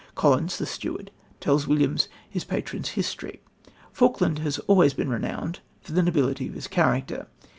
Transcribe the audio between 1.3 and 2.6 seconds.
tells Williams his